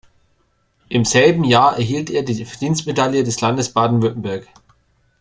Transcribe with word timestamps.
Im 0.89 1.05
selben 1.05 1.43
Jahr 1.43 1.75
erhielt 1.77 2.09
er 2.09 2.23
die 2.23 2.43
Verdienstmedaille 2.43 3.23
des 3.23 3.39
Landes 3.39 3.71
Baden-Württemberg. 3.71 4.47